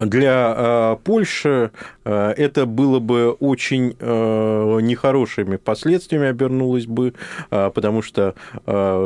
[0.00, 1.70] для э, Польши
[2.04, 7.14] э, это было бы очень э, нехорошими последствиями обернулось бы,
[7.48, 8.34] потому что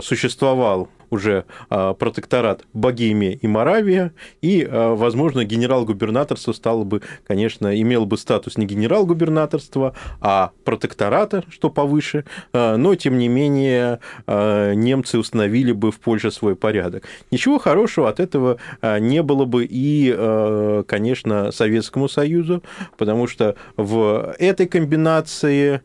[0.02, 8.04] существовал уже а, протекторат Богемия и Моравия, и, а, возможно, генерал-губернаторство стало бы, конечно, имело
[8.04, 15.72] бы статус не генерал-губернаторства, а протектората, что повыше, а, но, тем не менее, немцы установили
[15.72, 17.04] бы в Польше свой порядок.
[17.30, 22.62] Ничего хорошего от этого не было бы и, конечно, Советскому Союзу,
[22.96, 25.82] потому что в этой комбинации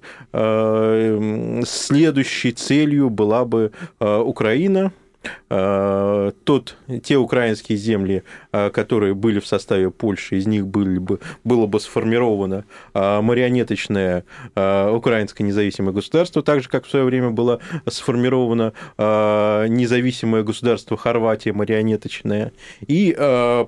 [1.65, 4.91] следующей целью была бы Украина,
[5.49, 8.21] тот, те украинские земли, э,
[8.73, 14.23] которые были в составе Польши, из них были бы, было бы сформировано э, марионеточное
[14.55, 22.51] украинское независимое государство, так же, как в свое время было сформировано независимое государство Хорватия марионеточное,
[22.87, 23.15] и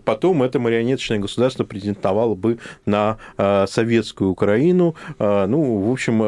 [0.05, 4.95] потом это марионеточное государство претендовало бы на советскую Украину.
[5.19, 6.21] Ну, в общем,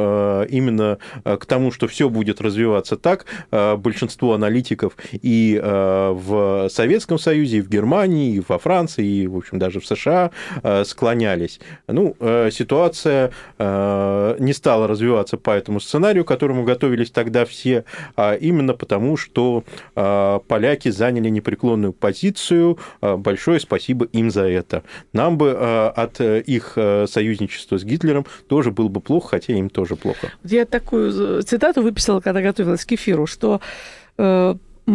[0.46, 7.62] именно к тому, что все будет развиваться так, большинство аналитиков и в Советском Союзе, и
[7.62, 10.32] в Германии, и во Франции, и, в общем, даже в США
[10.64, 11.60] э, склонялись.
[11.88, 17.86] Ну, э, ситуация не стала развиваться по этому сценарию, к которому готовились тогда все,
[18.16, 22.80] а именно потому, что поляки заняли непреклонную позицию.
[23.02, 24.84] Большое спасибо им за это.
[25.14, 30.32] Нам бы от их союзничества с Гитлером тоже было бы плохо, хотя им тоже плохо.
[30.44, 33.62] Я такую цитату выписала, когда готовилась к эфиру, что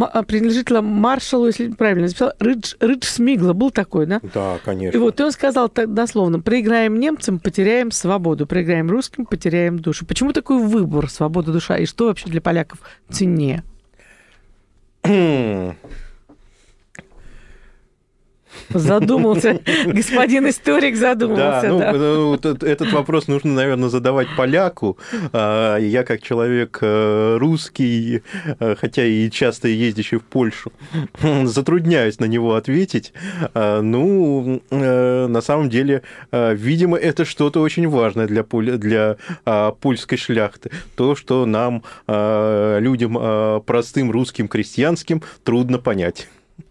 [0.02, 4.20] а, принадлежит маршалу, если правильно записал, Ридж, Ридж Смигла, был такой, да?
[4.34, 4.96] Да, конечно.
[4.96, 10.06] И вот и он сказал так дословно, проиграем немцам, потеряем свободу, проиграем русским, потеряем душу.
[10.06, 12.80] Почему такой выбор, свобода душа, и что вообще для поляков
[13.10, 13.62] ценнее?
[18.70, 21.68] Задумался, господин историк задумался.
[21.68, 22.66] Да, ну, да.
[22.66, 24.98] Этот вопрос нужно, наверное, задавать поляку.
[25.32, 28.22] А, я как человек э, русский,
[28.58, 30.72] э, хотя и часто ездящий в Польшу,
[31.44, 33.12] затрудняюсь на него ответить.
[33.54, 40.18] А, ну, э, на самом деле, видимо, это что-то очень важное для, для а, польской
[40.18, 40.70] шляхты.
[40.96, 46.28] То, что нам, людям простым русским крестьянским, трудно понять.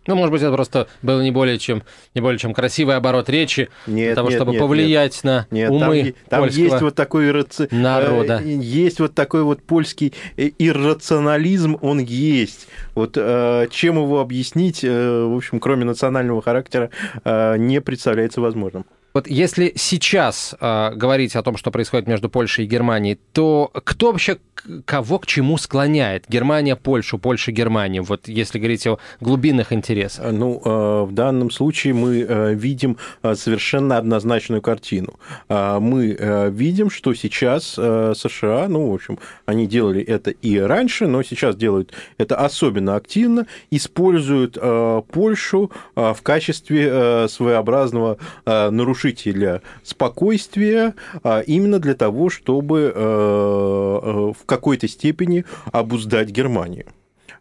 [0.08, 3.69] Ну, может быть, это просто был не более чем, не более чем красивый оборот речи
[3.88, 5.24] нет, для того, нет, чтобы нет, повлиять нет.
[5.24, 7.67] на нет, умы там, там есть вот такой раци...
[7.72, 8.41] народа.
[8.43, 12.67] Э, есть вот такой вот польский э, иррационализм, он есть.
[12.96, 16.89] Вот э, чем его объяснить, в общем, кроме национального характера,
[17.26, 18.86] не представляется возможным.
[19.13, 24.12] Вот если сейчас э, говорить о том, что происходит между Польшей и Германией, то кто
[24.12, 24.39] вообще
[24.86, 26.26] кого к чему склоняет?
[26.28, 28.02] Германия, Польшу, Польша, Германия.
[28.02, 30.32] Вот если говорить о глубинных интересах.
[30.32, 35.19] Ну, э, в данном случае мы э, видим совершенно однозначную картину.
[35.47, 40.58] Э, мы э, видим, что сейчас э, США, ну, в общем, они делали это и
[40.58, 48.17] раньше, но сейчас делают это особенно активно, используют э, Польшу э, в качестве э, своеобразного
[48.45, 56.30] э, нарушения нарушителя спокойствия а именно для того, чтобы э, э, в какой-то степени обуздать
[56.30, 56.86] Германию.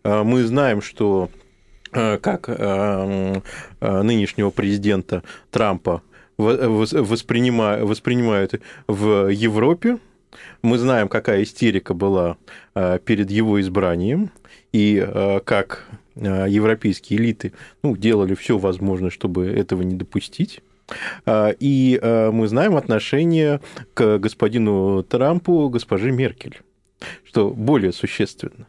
[0.05, 1.31] Э, мы знаем, что
[1.93, 6.01] как нынешнего президента Трампа
[6.39, 9.99] воспринимают в Европе.
[10.63, 12.39] Мы знаем, какая истерика была
[13.05, 14.31] перед его избранием,
[14.73, 15.07] и
[15.45, 15.85] как
[16.17, 20.63] европейские элиты ну, делали все возможное, чтобы этого не допустить.
[21.27, 23.61] А, и а, мы знаем отношение
[23.95, 26.61] к господину Трампу госпожи Меркель,
[27.25, 28.67] что более существенно.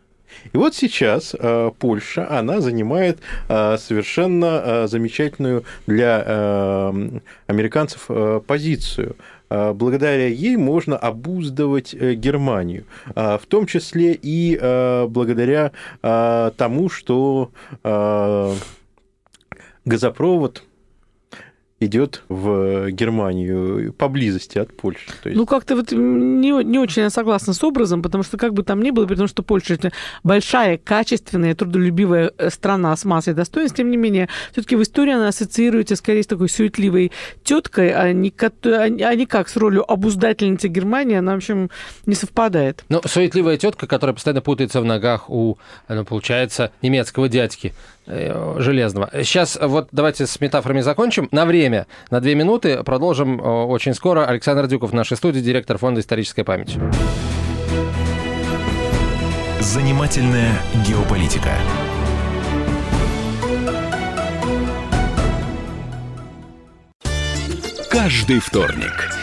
[0.52, 6.92] И вот сейчас э, Польша, она занимает совершенно замечательную для
[7.46, 8.10] американцев
[8.48, 9.16] позицию.
[9.50, 14.58] Благодаря ей можно обуздывать э, Германию, в том числе и
[15.08, 17.52] благодаря тому, что
[19.86, 20.64] газопровод
[21.80, 25.08] идет в Германию поблизости от Польши.
[25.22, 25.38] То есть...
[25.38, 28.82] Ну, как-то вот не, не очень я согласна с образом, потому что как бы там
[28.82, 29.92] ни было, потому что Польша это
[30.24, 35.28] большая, качественная, трудолюбивая э, страна с массой достоинств, тем не менее, все-таки в истории она
[35.28, 37.12] ассоциируется скорее с такой суетливой
[37.44, 41.70] теткой, а не, а не как с ролью обуздательницы Германии, она, в общем,
[42.06, 42.84] не совпадает.
[42.90, 45.58] Ну, суетливая тетка, которая постоянно путается в ногах у,
[45.90, 47.74] ну, получается, немецкого дядьки.
[48.06, 49.10] Э, железного.
[49.24, 51.30] Сейчас вот давайте с метафорами закончим.
[51.32, 52.84] На время, на две минуты.
[52.84, 54.26] Продолжим э, очень скоро.
[54.26, 56.78] Александр Дюков в нашей студии, директор фонда «Историческая память».
[59.62, 60.52] Занимательная
[60.86, 61.52] геополитика.
[67.90, 69.23] Каждый вторник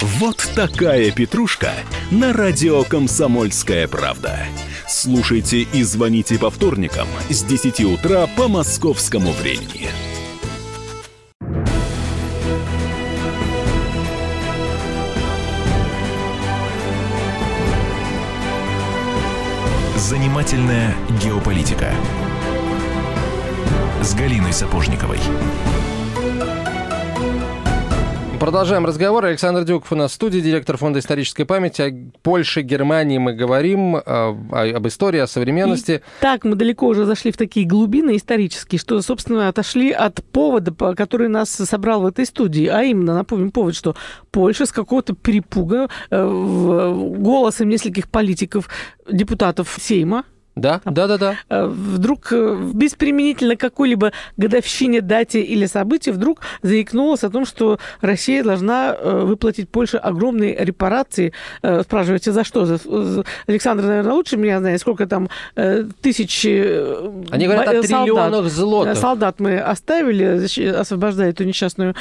[0.00, 1.72] Вот такая петрушка
[2.10, 4.38] на радио «Комсомольская правда».
[4.88, 9.88] Слушайте и звоните по вторникам с 10 утра по московскому времени.
[19.96, 21.92] Занимательная геополитика
[24.02, 25.20] с Галиной Сапожниковой.
[28.42, 29.24] Продолжаем разговор.
[29.24, 31.82] Александр Дюков у нас в студии, директор Фонда исторической памяти.
[31.82, 34.00] О Польше, Германии мы говорим, о-
[34.50, 36.02] о- об истории, о современности.
[36.18, 40.72] И так мы далеко уже зашли в такие глубины исторические, что, собственно, отошли от повода,
[40.72, 42.66] по- который нас собрал в этой студии.
[42.66, 43.94] А именно, напомним, повод, что
[44.32, 46.24] Польша с какого-то перепуга э,
[47.16, 48.68] голосом нескольких политиков,
[49.08, 50.24] депутатов Сейма,
[50.54, 51.36] Да, да, да, да.
[51.48, 57.46] э, вдруг э, без применительно к какой-либо годовщине, дате или событию, вдруг заикнулась о том,
[57.46, 61.32] что Россия должна э, выплатить Польше огромные репарации.
[61.62, 62.62] Спрашиваете, за что?
[63.46, 65.28] Александр, наверное, лучше меня знает, сколько там
[66.02, 68.96] тысяч Они говорят о триллионах злотых.
[68.96, 71.94] Солдат мы оставили, освобождая эту несчастную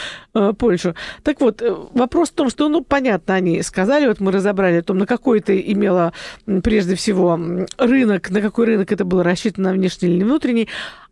[0.57, 0.95] Польшу.
[1.23, 1.61] Так вот,
[1.93, 5.39] вопрос в том, что, ну, понятно, они сказали, вот мы разобрали о том, на какой
[5.39, 6.13] это имело
[6.47, 7.39] м, прежде всего
[7.77, 10.67] рынок, на какой рынок это было рассчитано, на внешний или внутренний.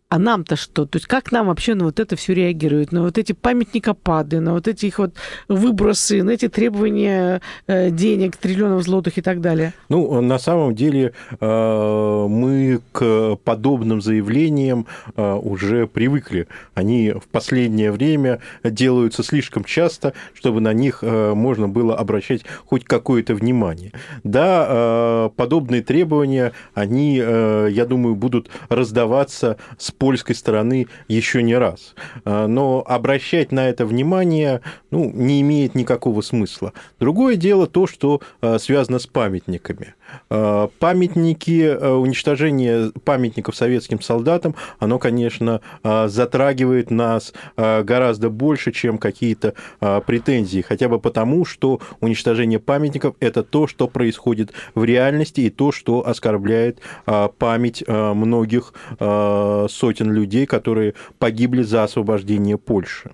[0.10, 0.88] А нам-то что?
[0.88, 2.92] То есть как нам вообще на вот это все реагирует?
[2.92, 5.14] На вот эти памятникопады, на вот эти их вот
[5.48, 9.76] выбросы, на эти требования э, денег, триллионов злотых и так далее?
[9.88, 16.48] Ну, на самом деле э, мы к подобным заявлениям э, уже привыкли.
[16.74, 23.36] Они в последнее время делаются слишком часто, чтобы на них можно было обращать хоть какое-то
[23.36, 23.92] внимание.
[24.24, 31.94] Да, подобные требования, они, я думаю, будут раздаваться с польской стороны еще не раз.
[32.26, 36.74] Э, Но обращать на это внимание ну, не имеет никакого смысла.
[37.00, 39.94] Другое дело то, что э, связано с памятниками.
[40.30, 48.98] Э, Памятники, э, уничтожение памятников советским солдатам, оно, конечно, э, затрагивает нас гораздо больше, чем
[48.98, 55.50] какие-то претензии, хотя бы потому, что уничтожение памятников– это то, что происходит в реальности, и
[55.50, 63.12] то, что оскорбляет память многих сотен людей, которые погибли за освобождение Польши.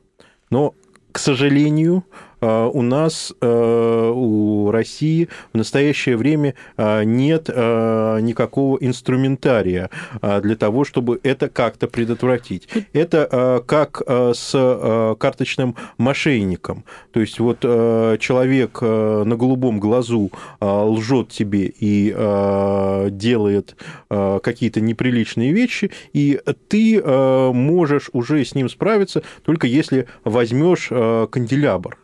[0.50, 0.74] Но,
[1.12, 2.04] к сожалению,
[2.42, 9.90] у нас, э, у России в настоящее время э, нет никакого инструментария
[10.22, 12.68] для того, чтобы это как-то предотвратить.
[12.94, 16.84] Это как с карточным мошенником.
[17.12, 20.32] То есть вот человек на голубом глазу
[20.62, 23.76] лжет тебе и делает
[24.10, 31.98] какие-то неприличные вещи, и ты можешь уже с ним справиться только если возьмешь канделябр.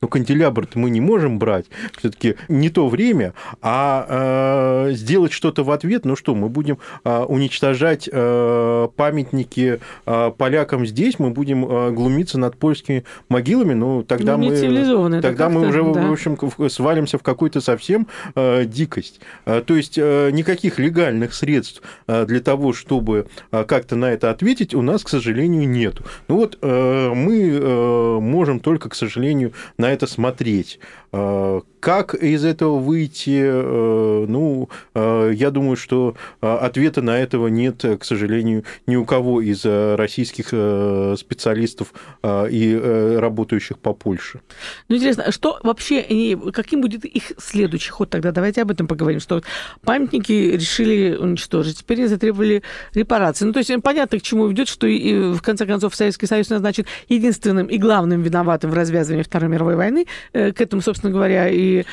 [0.00, 1.66] Но канделябр мы не можем брать,
[1.98, 7.18] все-таки не то время, а э, сделать что-то в ответ, ну что, мы будем э,
[7.20, 14.36] уничтожать э, памятники э, полякам здесь, мы будем э, глумиться над польскими могилами, ну тогда
[14.36, 16.06] Ну, мы, тогда мы уже, да.
[16.06, 16.38] в общем,
[16.68, 19.20] свалимся в какую-то совсем э, дикость.
[19.46, 24.30] Э, то есть э, никаких легальных средств э, для того, чтобы э, как-то на это
[24.30, 26.04] ответить, у нас, к сожалению, нету.
[26.28, 30.78] Ну вот э, мы э, можем только, к сожалению, на это смотреть.
[31.12, 33.40] Э, Как из этого выйти?
[33.42, 39.04] Э, Ну, э, я думаю, что э, ответа на этого нет, к сожалению, ни у
[39.04, 40.48] кого из российских
[41.18, 41.92] специалистов
[42.24, 44.40] и работающих по Польше.
[44.88, 48.32] Ну, интересно, а что вообще, каким будет их следующий ход тогда?
[48.32, 49.42] Давайте об этом поговорим, что
[49.84, 52.62] памятники решили уничтожить, теперь затребовали
[52.94, 53.44] репарации.
[53.44, 56.84] Ну, то есть понятно, к чему ведет, что, и, в конце концов, Советский Союз назначен
[57.08, 60.06] единственным и главным виноватым в развязывании Второй мировой войны.
[60.34, 61.84] Э, К этому, собственно говоря, и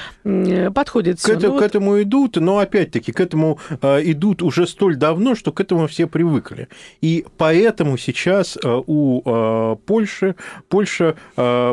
[0.73, 5.36] подходит К, это- к этому идут, но опять-таки к этому э, идут уже столь давно,
[5.36, 6.67] что к этому все привыкли.
[7.01, 10.36] И поэтому сейчас э, у Польши
[10.69, 11.15] Польша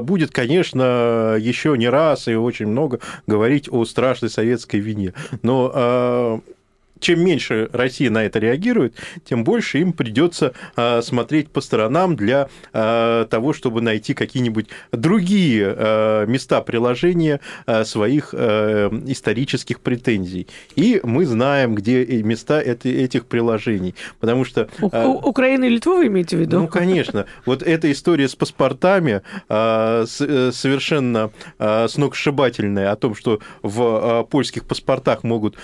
[0.02, 5.14] будет, конечно, еще не раз и очень много говорить о страшной советской вине.
[5.42, 6.40] Но
[7.02, 8.94] чем меньше Россия на это реагирует,
[9.24, 15.74] тем больше им придется а, смотреть по сторонам для а, того, чтобы найти какие-нибудь другие
[15.76, 17.40] а, места приложения
[17.84, 20.46] своих исторических претензий.
[20.76, 23.96] И мы знаем, где места этих приложений.
[24.20, 24.68] Потому что...
[24.80, 26.60] У, Украины и Литвы вы имеете в виду?
[26.60, 27.26] Ну, конечно.
[27.44, 35.56] Вот эта история с паспортами э, совершенно сногсшибательная о том, что в польских паспортах могут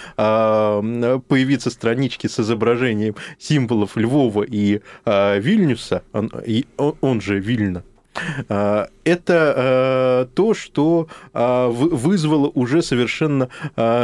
[1.29, 7.85] появиться странички с изображением символов Львова и э, Вильнюса, он, и, он же Вильна,
[8.49, 13.49] а, это э, то, что вызвало уже совершенно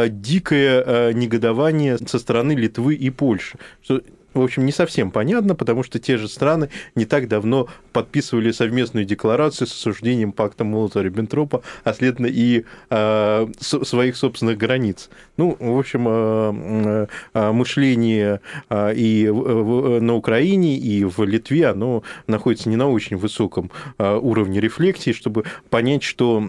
[0.09, 3.59] дикое негодование со стороны Литвы и Польши.
[3.83, 4.01] Что
[4.35, 9.07] в общем, не совсем понятно, потому что те же страны не так давно подписывали совместную
[9.07, 15.11] декларацию с осуждением пакта Молотова-Риббентропа, а следовательно и э, своих собственных границ.
[15.37, 22.77] Ну, в общем, э, э, мышление и на Украине, и в Литве, оно находится не
[22.77, 26.49] на очень высоком уровне рефлексии, чтобы понять, что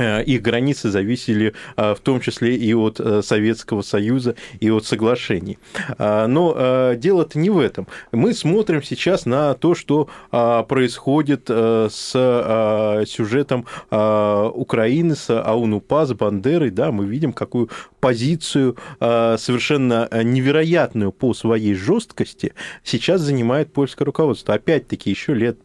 [0.00, 5.58] их границы зависели э, в том числе и от э, Советского Союза, и от соглашений.
[5.98, 7.86] Но дело-то не в этом.
[8.12, 16.70] Мы смотрим сейчас на то, что происходит с сюжетом Украины, с Аунупа, с Бандерой.
[16.70, 17.70] Да, мы видим, какую
[18.00, 24.54] позицию совершенно невероятную по своей жесткости сейчас занимает польское руководство.
[24.54, 25.58] Опять-таки, еще лет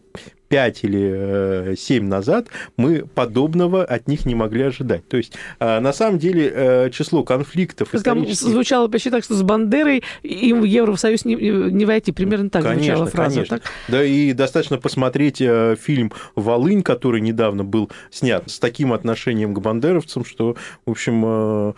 [0.48, 5.08] 5 или 7 э, назад мы подобного от них не могли ожидать.
[5.08, 7.90] То есть, э, на самом деле, э, число конфликтов...
[7.90, 8.48] Там исторических...
[8.48, 12.12] звучало почти так, что с Бандерой им в Евросоюз не, не войти.
[12.12, 13.36] Примерно так конечно, звучала фраза.
[13.36, 13.60] Конечно.
[13.60, 13.72] Так?
[13.88, 20.26] Да, и достаточно посмотреть фильм «Волынь», который недавно был снят с таким отношением к бандеровцам,
[20.26, 21.76] что, в общем,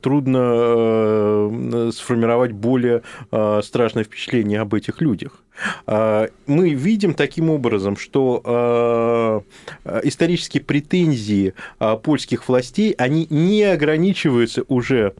[0.00, 3.02] трудно сформировать более
[3.62, 5.42] страшное впечатление об этих людях.
[5.86, 9.42] Мы видим таким образом, что а,
[10.04, 15.14] исторические претензии а, польских властей, они не ограничиваются уже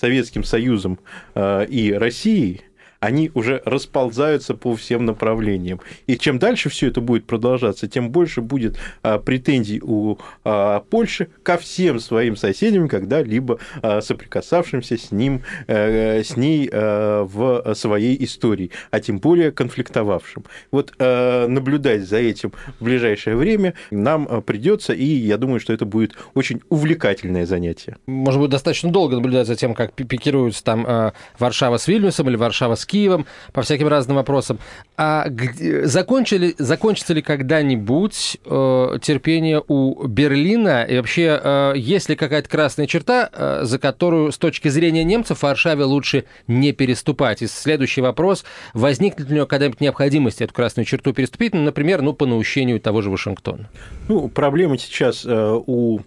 [0.00, 0.98] Советским Союзом
[1.36, 2.62] и Россией,
[3.00, 5.80] они уже расползаются по всем направлениям.
[6.06, 11.28] И чем дальше все это будет продолжаться, тем больше будет а, претензий у а, Польши
[11.42, 18.70] ко всем своим соседям, когда-либо а, соприкасавшимся с ним, э, с ней в своей истории,
[18.90, 20.44] а тем более конфликтовавшим.
[20.70, 26.16] Вот наблюдать за этим в ближайшее время нам придется, и я думаю, что это будет
[26.34, 27.96] очень увлекательное занятие.
[28.06, 32.74] Может быть, достаточно долго наблюдать за тем, как пикируются там Варшава с Вильнюсом или Варшава
[32.74, 34.58] с Киевом по всяким разным вопросам.
[34.96, 40.84] А где, закончили, закончится ли когда-нибудь э, терпение у Берлина?
[40.84, 45.38] И вообще, э, есть ли какая-то красная черта, э, за которую с точки зрения немцев
[45.38, 47.42] в Варшаве лучше не переступать?
[47.42, 48.44] И следующий вопрос.
[48.74, 52.80] Возникнет ли у него когда-нибудь необходимость эту красную черту переступить, ну, например, ну, по наущению
[52.80, 53.68] того же Вашингтона?
[54.08, 56.00] Ну, проблема сейчас э, у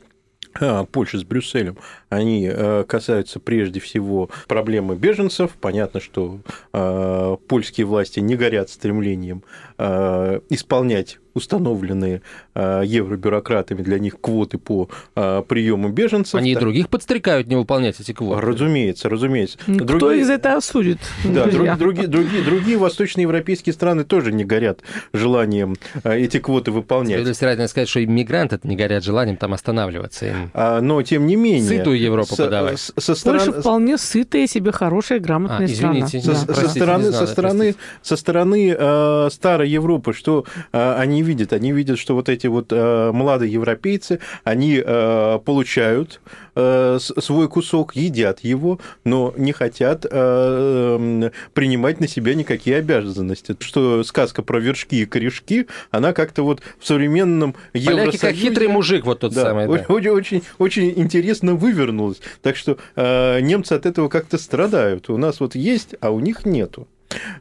[0.60, 1.78] а, Польши с Брюсселем,
[2.12, 5.52] они э, касаются прежде всего проблемы беженцев.
[5.60, 6.40] Понятно, что
[6.74, 9.44] э, польские власти не горят стремлением
[9.78, 12.22] э, исполнять установленные
[12.54, 16.36] евробюрократами для них квоты по приему беженцев.
[16.36, 18.42] Они и других подстрекают не выполнять эти квоты.
[18.42, 19.58] Разумеется, разумеется.
[19.60, 20.20] Кто другие...
[20.20, 20.98] их за это осудит?
[21.24, 24.82] Да, друг, другие, другие, другие восточноевропейские страны тоже не горят
[25.14, 27.22] желанием эти квоты выполнять.
[27.34, 30.26] Справедливости сказать, что и мигранты не горят желанием там останавливаться.
[30.26, 30.52] Им.
[30.54, 31.78] А, но, тем не менее...
[31.78, 32.80] Сытую Европу со, подавать.
[32.80, 33.46] Со, со стороны...
[33.46, 36.40] Польша вполне сытая себе, хорошая, грамотная а, извините, страна.
[36.40, 36.54] Со, да.
[36.56, 41.54] со стороны, со стороны, со стороны э, старой Европы, что э, они видят?
[41.54, 46.22] они видят, что вот эти вот э, молодые европейцы, они э, получают
[46.56, 53.56] э, свой кусок, едят его, но не хотят принимать на себя никакие обязанности.
[53.60, 59.06] Что сказка про вершки и корешки, она как-то вот в современном Поляки как хитрый мужик
[59.06, 59.68] вот тот да, самый.
[59.68, 59.86] Да.
[59.88, 62.22] Очень, очень, очень интересно вывернулось.
[62.42, 65.10] Так что немцы от этого как-то страдают.
[65.10, 66.88] У нас вот есть, а у них нету.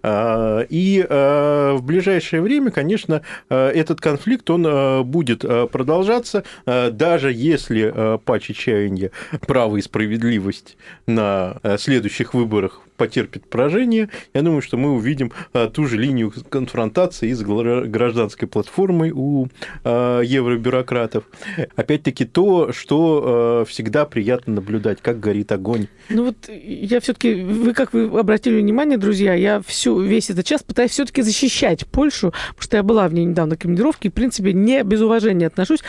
[0.03, 5.41] А, и а, в ближайшее время, конечно, а, этот конфликт, он будет
[5.71, 9.11] продолжаться, даже если по чаяния
[9.47, 15.33] право и справедливость на следующих выборах потерпит поражение, я думаю, что мы увидим
[15.73, 19.49] ту же линию конфронтации с гражданской платформой у
[19.85, 21.25] евробюрократов.
[21.77, 25.87] Опять-таки то, что всегда приятно наблюдать, как горит огонь.
[26.11, 30.63] Ну вот я все-таки, вы как вы обратили внимание, друзья, я всю, весь этот час
[30.63, 34.15] пытаюсь все-таки защищать Польшу, потому что я была в ней недавно в командировке, и, в
[34.15, 35.81] принципе, не без уважения отношусь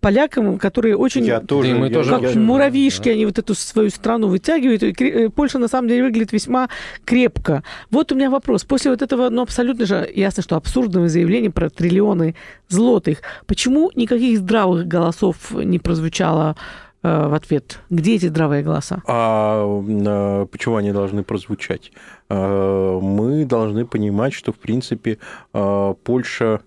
[0.00, 1.24] полякам, которые очень...
[1.24, 4.82] Я тоже, Да мы я- тоже как я- муравьишки, они вот эту свою страну вытягивают.
[4.82, 6.68] И э, Польша, на самом деле, выглядит весьма
[7.04, 7.62] крепко.
[7.90, 8.64] Вот у меня вопрос.
[8.64, 12.34] После вот этого, ну, абсолютно же ясно, что абсурдного заявления про триллионы
[12.68, 16.54] злотых, почему никаких здравых голосов не прозвучало
[17.02, 17.78] э, в ответ?
[17.90, 19.02] Где эти здравые голоса?
[19.06, 21.90] А э, почему они должны прозвучать?
[22.28, 25.18] Э, Мы должны понимать, что, в принципе,
[25.54, 26.60] э, Польша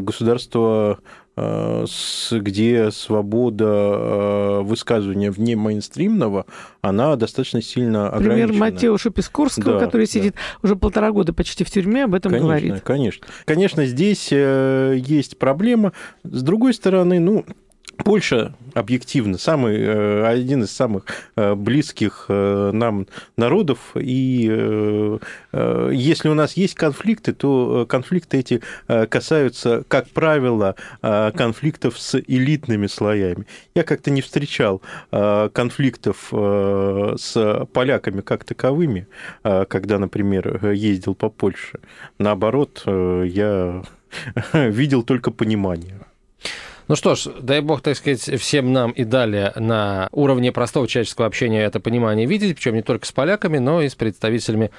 [0.00, 0.98] государство,
[2.30, 6.46] где свобода э, высказывания вне мейнстримного,
[6.80, 8.58] она достаточно сильно Пример ограничена.
[8.58, 10.12] Матеуша Пискорского, Да, который да.
[10.12, 12.80] сидит уже полтора года почти в тюрьме, об этом Конечно, говорит.
[12.82, 13.26] конечно.
[13.44, 15.92] Конечно, здесь э, есть проблема.
[16.24, 17.44] С другой стороны, ну,
[18.04, 21.04] Польша объективно самый, э, один из самых
[21.36, 25.18] э, близких э, нам народов, и
[25.52, 33.46] если у нас есть конфликты, то конфликты эти касаются, как правило, конфликтов с элитными слоями.
[33.74, 39.06] Я как-то не встречал конфликтов с поляками как таковыми,
[39.42, 41.80] когда, например, ездил по Польше.
[42.18, 43.82] Наоборот, я
[44.52, 46.07] видел только понимание.
[46.88, 51.26] Ну что ж, дай бог, так сказать, всем нам и далее на уровне простого человеческого
[51.26, 54.70] общения это понимание видеть, причем не только с поляками, но и с представителями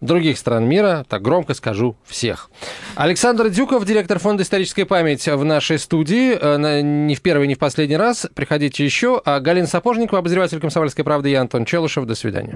[0.00, 2.50] других стран мира, так громко скажу, всех.
[2.96, 6.36] Александр Дюков, директор Фонда «Историческая память» в нашей студии.
[6.38, 8.26] Э, Не в первый, не в последний раз.
[8.34, 9.22] Приходите еще.
[9.24, 12.04] А Галина Сапожникова, обозреватель «Комсомольской правды», я Антон Челышев.
[12.04, 12.54] До свидания.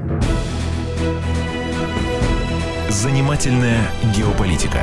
[2.90, 4.82] Занимательная геополитика.